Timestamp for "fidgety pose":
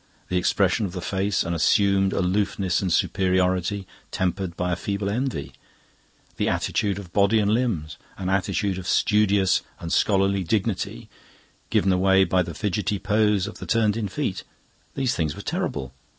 12.55-13.45